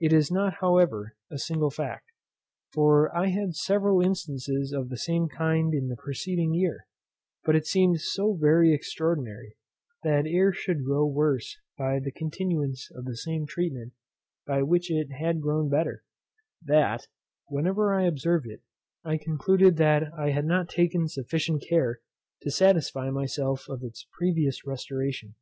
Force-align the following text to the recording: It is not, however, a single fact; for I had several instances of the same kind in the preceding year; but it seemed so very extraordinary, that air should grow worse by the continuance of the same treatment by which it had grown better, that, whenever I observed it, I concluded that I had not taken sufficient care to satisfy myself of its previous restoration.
It 0.00 0.12
is 0.12 0.28
not, 0.28 0.54
however, 0.54 1.14
a 1.30 1.38
single 1.38 1.70
fact; 1.70 2.10
for 2.72 3.16
I 3.16 3.28
had 3.28 3.54
several 3.54 4.00
instances 4.02 4.72
of 4.72 4.88
the 4.88 4.96
same 4.96 5.28
kind 5.28 5.72
in 5.72 5.86
the 5.86 5.94
preceding 5.94 6.52
year; 6.52 6.88
but 7.44 7.54
it 7.54 7.64
seemed 7.66 8.00
so 8.00 8.34
very 8.34 8.74
extraordinary, 8.74 9.54
that 10.02 10.26
air 10.26 10.52
should 10.52 10.84
grow 10.84 11.06
worse 11.06 11.58
by 11.78 12.00
the 12.00 12.10
continuance 12.10 12.90
of 12.90 13.04
the 13.04 13.16
same 13.16 13.46
treatment 13.46 13.92
by 14.48 14.64
which 14.64 14.90
it 14.90 15.12
had 15.12 15.40
grown 15.40 15.68
better, 15.68 16.02
that, 16.64 17.06
whenever 17.46 17.94
I 17.94 18.02
observed 18.02 18.48
it, 18.48 18.62
I 19.04 19.16
concluded 19.16 19.76
that 19.76 20.12
I 20.18 20.30
had 20.30 20.44
not 20.44 20.68
taken 20.68 21.06
sufficient 21.06 21.62
care 21.68 22.00
to 22.42 22.50
satisfy 22.50 23.10
myself 23.10 23.68
of 23.68 23.84
its 23.84 24.08
previous 24.10 24.66
restoration. 24.66 25.36